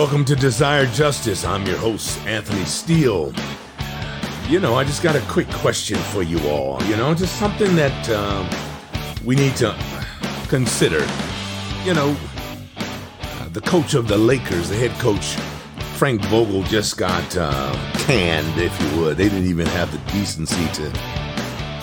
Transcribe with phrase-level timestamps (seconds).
[0.00, 1.44] Welcome to Desire Justice.
[1.44, 3.34] I'm your host, Anthony Steele.
[4.48, 6.82] You know, I just got a quick question for you all.
[6.84, 8.48] You know, just something that um,
[9.26, 9.76] we need to
[10.48, 11.06] consider.
[11.84, 12.16] You know,
[13.52, 15.34] the coach of the Lakers, the head coach,
[15.98, 19.18] Frank Vogel, just got uh, canned, if you would.
[19.18, 20.90] They didn't even have the decency to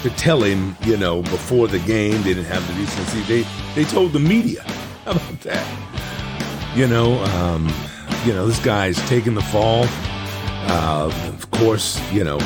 [0.02, 2.24] to tell him, you know, before the game.
[2.24, 3.22] They didn't have the decency.
[3.22, 4.64] They they told the media.
[5.06, 6.74] How about that?
[6.76, 7.72] You know, um,
[8.26, 9.86] you know, this guy's taking the fall.
[10.70, 12.38] Uh, of course, you know,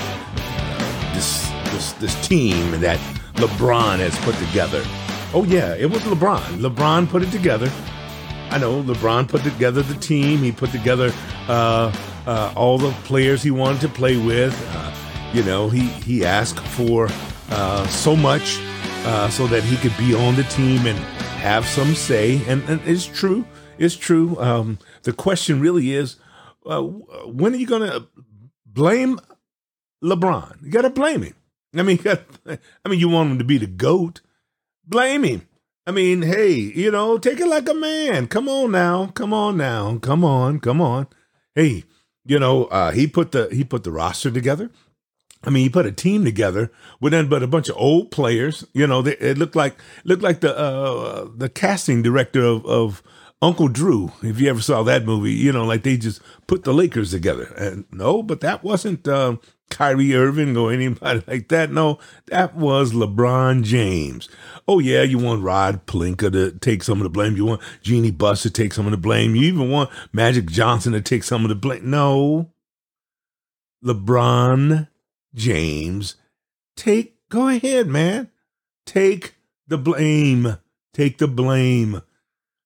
[1.13, 2.99] this this this team that
[3.35, 4.83] LeBron has put together.
[5.33, 6.41] Oh yeah, it was LeBron.
[6.59, 7.71] LeBron put it together.
[8.49, 10.39] I know LeBron put together the team.
[10.39, 11.11] He put together
[11.47, 11.91] uh,
[12.27, 14.53] uh, all the players he wanted to play with.
[14.75, 14.93] Uh,
[15.33, 17.07] you know, he he asked for
[17.49, 18.59] uh, so much
[19.05, 20.97] uh, so that he could be on the team and
[21.39, 22.43] have some say.
[22.47, 23.45] And, and it's true.
[23.81, 24.39] It's true.
[24.39, 26.17] Um, the question really is,
[26.67, 28.05] uh, when are you going to
[28.63, 29.19] blame
[30.03, 30.61] LeBron?
[30.61, 31.33] You got to blame him.
[31.75, 32.23] I mean, gotta,
[32.85, 34.21] I mean, you want him to be the goat.
[34.85, 35.47] Blame him.
[35.87, 38.27] I mean, hey, you know, take it like a man.
[38.27, 41.07] Come on now, come on now, come on, come on.
[41.55, 41.85] Hey,
[42.23, 44.69] you know, uh, he put the he put the roster together.
[45.43, 48.63] I mean, he put a team together with but a bunch of old players.
[48.73, 53.01] You know, they, it looked like looked like the uh, the casting director of, of
[53.41, 54.11] Uncle Drew.
[54.21, 57.53] If you ever saw that movie, you know, like they just put the Lakers together.
[57.57, 59.37] And no, but that wasn't uh,
[59.71, 61.71] Kyrie Irving or anybody like that.
[61.71, 61.97] No,
[62.27, 64.29] that was LeBron James.
[64.67, 67.35] Oh yeah, you want Rob Pelinka to take some of the blame.
[67.35, 69.35] You want Jeanie Buss to take some of the blame.
[69.35, 71.89] You even want Magic Johnson to take some of the blame.
[71.89, 72.51] No,
[73.83, 74.87] LeBron
[75.33, 76.15] James,
[76.75, 78.29] take go ahead, man.
[78.85, 79.35] Take
[79.67, 80.57] the blame.
[80.93, 82.01] Take the blame.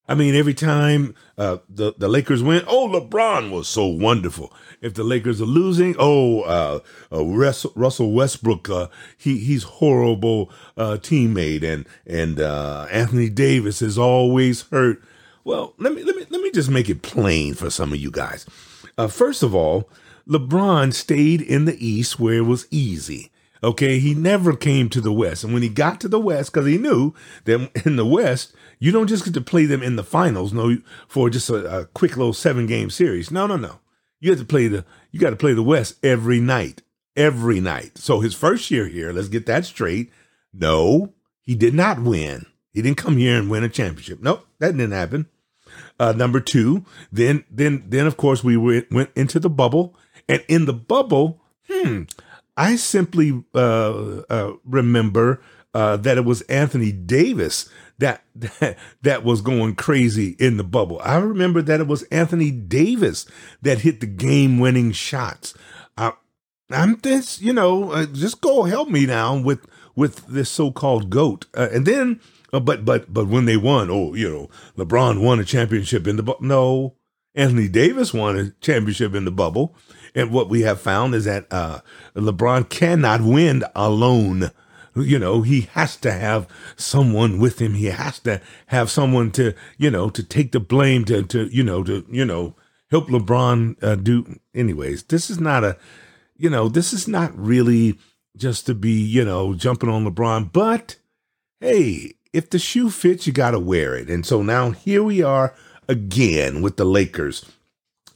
[0.08, 4.53] I mean, every time uh, the the Lakers win, oh, LeBron was so wonderful.
[4.81, 6.79] If the Lakers are losing, oh, uh,
[7.12, 8.88] uh, Russell Westbrook, uh,
[9.18, 15.02] he he's horrible uh, teammate, and and uh, Anthony Davis is always hurt.
[15.44, 18.12] Well, let me let me let me just make it plain for some of you
[18.12, 18.46] guys.
[19.09, 19.90] first of all,
[20.28, 23.31] LeBron stayed in the East where it was easy.
[23.63, 25.44] Okay, he never came to the West.
[25.44, 27.16] And when he got to the West, because he knew
[27.46, 30.78] that in the West, you don't just get to play them in the finals, no,
[31.08, 33.31] for just a, a quick little seven game series.
[33.31, 33.80] No, no, no.
[34.19, 36.81] You have to play the you got to play the West every night.
[37.16, 37.97] Every night.
[37.97, 40.12] So his first year here, let's get that straight.
[40.53, 42.46] No, he did not win.
[42.74, 44.22] He didn't come here and win a championship.
[44.22, 45.28] Nope, that didn't happen.
[46.00, 49.96] Uh, number two, then then then of course we went, went into the bubble,
[50.28, 52.03] and in the bubble, hmm,
[52.58, 55.41] I simply uh, uh, remember
[55.74, 57.69] uh, that it was Anthony Davis
[58.00, 61.00] that, that that was going crazy in the bubble.
[61.03, 63.25] I remember that it was Anthony Davis
[63.61, 65.53] that hit the game-winning shots.
[65.97, 66.11] Uh,
[66.72, 71.45] I'm this, you know, uh, just go help me now with with this so-called goat,
[71.55, 72.19] uh, and then.
[72.51, 76.23] but but but when they won, oh, you know, LeBron won a championship in the
[76.23, 76.45] bubble.
[76.45, 76.95] No,
[77.34, 79.75] Anthony Davis won a championship in the bubble.
[80.13, 81.81] And what we have found is that uh,
[82.16, 84.51] LeBron cannot win alone.
[84.95, 86.47] You know, he has to have
[86.78, 87.73] someone with him.
[87.73, 91.63] He has to have someone to, you know, to take the blame to, to you
[91.63, 92.56] know, to, you know,
[92.89, 94.39] help LeBron uh, do.
[94.53, 95.78] Anyways, this is not a,
[96.38, 98.00] you know, this is not really
[98.38, 100.51] just to be, you know, jumping on LeBron.
[100.51, 100.97] But
[101.59, 104.09] hey, if the shoe fits, you got to wear it.
[104.09, 105.53] And so now here we are
[105.88, 107.45] again with the Lakers.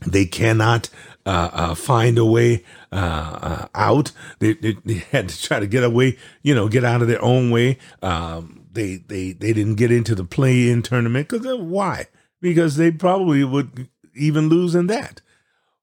[0.06, 0.90] They cannot
[1.30, 4.12] uh, uh, find a way uh, uh, out.
[4.40, 7.24] They, they, they, had to try to get away, you know, get out of their
[7.24, 7.78] own way.
[8.02, 12.08] Um, they they they didn't get into the play-in tournament because why?
[12.42, 15.22] Because they probably would even lose in that.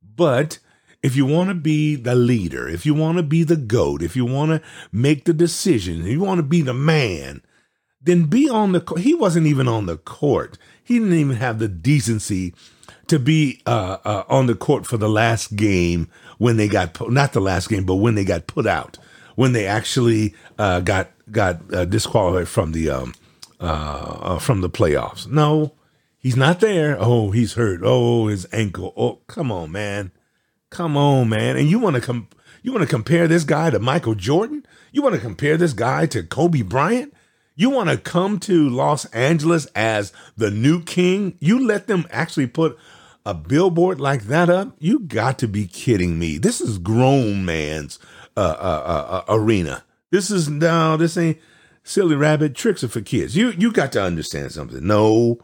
[0.02, 0.58] But
[1.00, 4.16] if you want to be the leader, if you want to be the goat, if
[4.16, 7.42] you want to make the decision, if you want to be the man,
[8.06, 8.94] then be on the.
[8.98, 10.56] He wasn't even on the court.
[10.82, 12.54] He didn't even have the decency
[13.08, 16.08] to be uh, uh, on the court for the last game
[16.38, 18.98] when they got put, not the last game, but when they got put out,
[19.34, 23.14] when they actually uh, got got uh, disqualified from the um,
[23.60, 25.26] uh, uh, from the playoffs.
[25.26, 25.72] No,
[26.18, 26.96] he's not there.
[26.98, 27.80] Oh, he's hurt.
[27.82, 28.92] Oh, his ankle.
[28.96, 30.12] Oh, come on, man,
[30.70, 31.56] come on, man.
[31.56, 32.28] And you want to come?
[32.62, 34.66] You want to compare this guy to Michael Jordan?
[34.92, 37.12] You want to compare this guy to Kobe Bryant?
[37.56, 41.36] You want to come to Los Angeles as the new king?
[41.40, 42.78] You let them actually put
[43.24, 44.76] a billboard like that up?
[44.78, 46.36] You got to be kidding me.
[46.38, 47.98] This is grown man's
[48.36, 49.84] uh, uh, uh, uh, arena.
[50.12, 51.38] This is no, this ain't
[51.82, 53.36] silly rabbit tricks are for kids.
[53.36, 54.86] You you got to understand something.
[54.86, 55.38] No,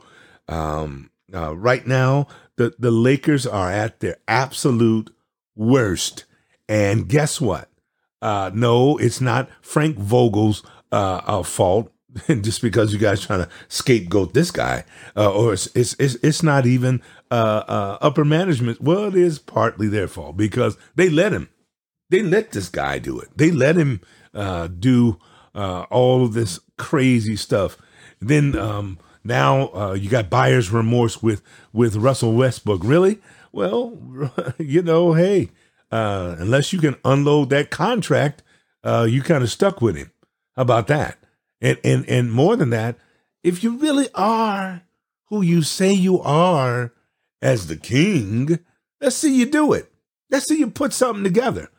[0.49, 2.26] um, Uh, right now,
[2.56, 5.11] the, the Lakers are at their absolute
[5.56, 6.26] worst.
[6.69, 7.70] And guess what?
[8.20, 10.62] Uh, no, it's not Frank Vogel's
[11.44, 11.92] fault.
[12.41, 14.85] just because you guys trying to scapegoat this guy,
[15.17, 17.00] uh, or it's, it's it's it's not even
[17.31, 18.81] uh, uh, upper management.
[18.81, 21.49] Well, it is partly their fault because they let him.
[22.11, 23.31] They let this guy do it.
[23.37, 24.03] They let him
[24.35, 25.19] uh, do
[25.55, 27.79] uh, all of this crazy stuff.
[28.20, 31.43] Then um, now uh, you got buyer's remorse with
[31.73, 32.82] with Russell Westbrook.
[32.85, 33.20] Really?
[33.53, 33.99] Well,
[34.58, 35.50] you know, hey,
[35.91, 38.43] unless you can unload that contract,
[38.85, 40.11] you kind of stuck with him.
[40.56, 41.22] How about that?
[41.62, 42.97] And and and more than that,
[43.43, 44.82] if you really are
[45.26, 46.93] who you say you are
[47.41, 48.59] as the king,
[49.00, 49.91] let's see you do it.
[50.29, 51.70] Let's see you put something together.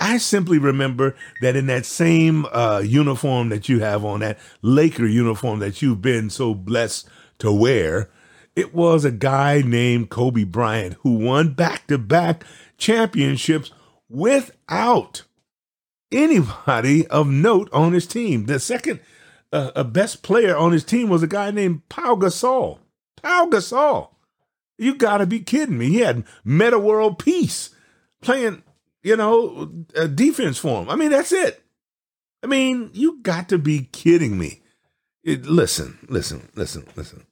[0.00, 5.06] I simply remember that in that same uh, uniform that you have on, that Laker
[5.06, 7.08] uniform that you've been so blessed
[7.38, 8.10] to wear,
[8.54, 12.44] it was a guy named Kobe Bryant who won back to back
[12.76, 13.72] championships
[14.08, 15.24] without
[16.12, 18.46] anybody of note on his team.
[18.46, 19.00] The second
[19.52, 22.78] uh, best player on his team was a guy named Pau Gasol.
[23.22, 24.10] Pau Gasol.
[24.76, 25.88] You got to be kidding me.
[25.88, 27.70] He had Metta World Peace
[28.20, 28.62] playing
[29.02, 30.90] you know, a defense for him.
[30.90, 31.62] I mean, that's it.
[32.42, 34.62] I mean, you got to be kidding me.
[35.24, 37.26] It, listen, listen, listen, listen.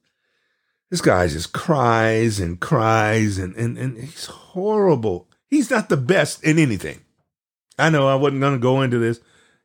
[0.89, 5.29] This guy just cries and cries and, and, and he's horrible.
[5.47, 7.01] He's not the best in anything.
[7.77, 9.19] I know I wasn't going to go into this.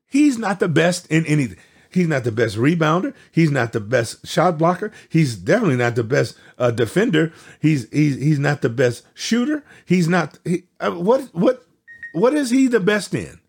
[0.07, 1.59] He's not the best in anything.
[1.93, 3.15] He's not the best rebounder.
[3.31, 4.93] He's not the best shot blocker.
[5.09, 7.33] He's definitely not the best uh, defender.
[7.61, 9.65] He's he's he's not the best shooter.
[9.85, 11.67] He's not he, uh, what what
[12.13, 13.41] what is he the best in?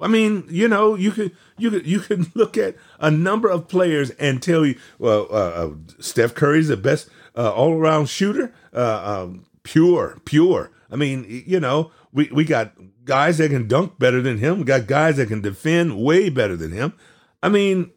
[0.00, 3.68] I mean, you know, you could you could you could look at a number of
[3.68, 8.52] players and tell you, well, uh, uh, Steph Curry's the best uh, all around shooter,
[8.72, 10.70] uh, um, pure, pure.
[10.90, 12.72] I mean, you know, we we got
[13.04, 14.58] guys that can dunk better than him.
[14.58, 16.94] We got guys that can defend way better than him.
[17.42, 17.90] I mean,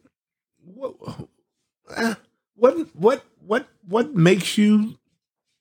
[0.64, 0.94] what
[1.94, 2.14] uh,
[2.54, 4.98] what what what what makes you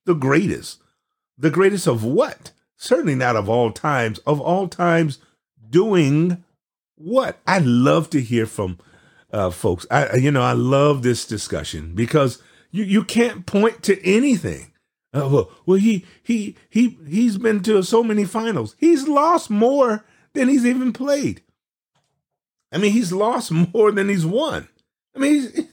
[0.05, 0.79] the greatest?
[1.37, 2.51] The greatest of what?
[2.83, 5.19] certainly not of all times, of all times
[5.69, 6.43] doing
[6.95, 7.39] what?
[7.47, 8.77] I love to hear from
[9.31, 9.87] uh, folks.
[9.89, 12.41] I, you know, I love this discussion because
[12.71, 14.71] you, you can't point to anything.
[15.13, 18.75] Uh, well, well, he he he he's been to so many finals.
[18.79, 20.03] He's lost more
[20.33, 21.41] than he's even played.
[22.73, 24.67] I mean, he's lost more than he's won.
[25.15, 25.69] I mean,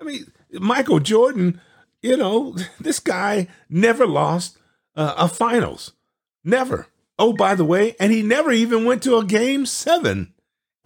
[0.00, 1.60] I mean, Michael Jordan.
[2.02, 4.56] You know, this guy never lost
[4.96, 5.92] uh, a finals.
[6.42, 6.86] Never.
[7.18, 10.32] Oh, by the way, and he never even went to a game seven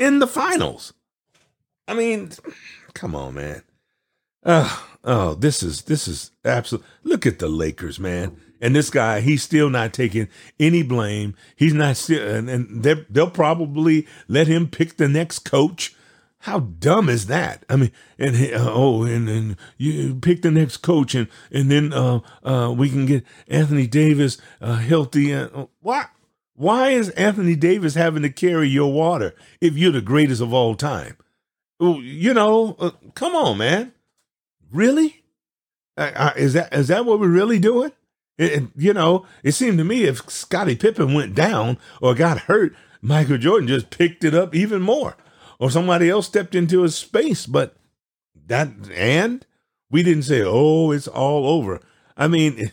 [0.00, 0.92] in the finals.
[1.86, 2.32] I mean,
[2.94, 3.62] come on, man.
[4.42, 6.84] Uh, oh, this is this is absolute.
[7.04, 8.36] Look at the Lakers, man.
[8.64, 10.28] And this guy, he's still not taking
[10.58, 11.34] any blame.
[11.54, 15.94] He's not still, and, and they'll probably let him pick the next coach
[16.44, 17.64] how dumb is that?
[17.70, 21.94] I mean, and uh, oh, and and you pick the next coach, and and then
[21.94, 25.32] uh, uh, we can get Anthony Davis uh, healthy.
[25.32, 26.04] And uh, why?
[26.54, 30.74] Why is Anthony Davis having to carry your water if you're the greatest of all
[30.74, 31.16] time?
[31.80, 33.94] You know, uh, come on, man.
[34.70, 35.22] Really?
[35.96, 37.92] is that is that what we're really doing?
[38.36, 42.74] It, you know, it seemed to me if Scottie Pippen went down or got hurt,
[43.00, 45.16] Michael Jordan just picked it up even more
[45.58, 47.46] or somebody else stepped into his space.
[47.46, 47.76] But
[48.46, 49.46] that, and
[49.90, 51.80] we didn't say, oh, it's all over.
[52.16, 52.72] I mean,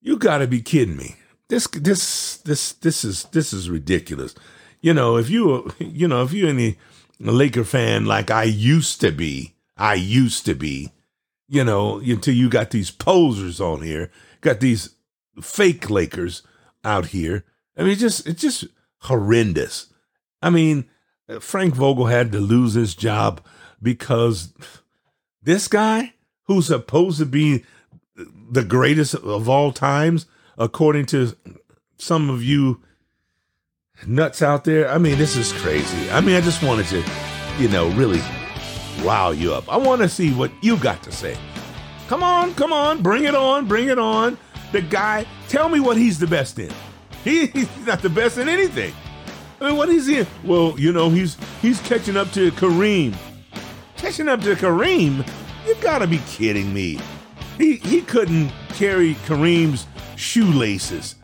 [0.00, 1.16] you got to be kidding me.
[1.48, 4.34] This, this, this, this is, this is ridiculous.
[4.80, 6.78] You know, if you, you know, if you're any
[7.20, 10.92] Laker fan like I used to be, I used to be,
[11.48, 14.10] you know, until you got these posers on here,
[14.42, 14.94] got these
[15.40, 16.42] fake Lakers
[16.84, 17.44] out here.
[17.76, 18.66] I mean, just, it's just
[18.98, 19.86] horrendous.
[20.42, 20.90] I mean,
[21.28, 23.40] uh, Frank Vogel had to lose his job
[23.80, 24.52] because
[25.42, 26.12] this guy,
[26.44, 27.64] who's supposed to be
[28.50, 30.26] the greatest of all times,
[30.58, 31.34] according to
[31.96, 32.82] some of you
[34.06, 36.10] nuts out there, I mean, this is crazy.
[36.10, 37.02] I mean, I just wanted to,
[37.58, 38.20] you know, really
[39.02, 39.72] wow you up.
[39.72, 41.36] I want to see what you got to say.
[42.12, 44.36] Come on, come on, bring it on, bring it on.
[44.70, 46.70] The guy, tell me what he's the best in.
[47.24, 48.92] He, he's not the best in anything.
[49.58, 50.26] I mean, what is he?
[50.44, 53.16] Well, you know, he's he's catching up to Kareem.
[53.96, 55.26] Catching up to Kareem?
[55.66, 56.98] You gotta be kidding me.
[57.56, 61.14] He he couldn't carry Kareem's shoelaces.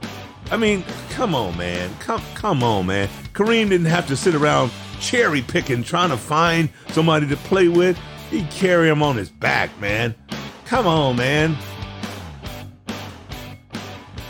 [0.50, 1.94] I mean, come on, man.
[2.00, 3.10] Come come on, man.
[3.34, 7.98] Kareem didn't have to sit around cherry picking trying to find somebody to play with.
[8.30, 10.14] He'd carry him on his back, man.
[10.68, 11.56] Come on, man.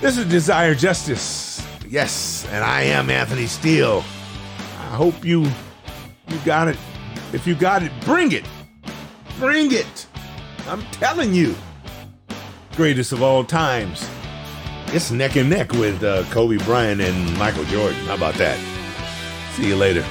[0.00, 1.66] This is Desire Justice.
[1.85, 4.04] Yes, and I am Anthony Steele.
[4.78, 5.42] I hope you
[6.28, 6.76] you got it.
[7.33, 8.47] If you got it, bring it.
[9.40, 10.07] Bring it.
[10.68, 11.57] I'm telling you.
[12.76, 14.09] Greatest of all times.
[14.92, 17.99] It's neck and neck with uh, Kobe Bryant and Michael Jordan.
[18.04, 18.61] How about that?
[19.57, 20.04] See you later.